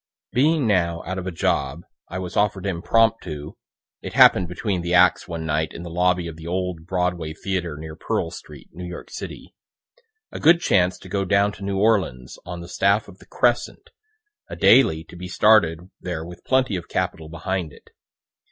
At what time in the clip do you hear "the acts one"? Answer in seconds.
4.81-5.45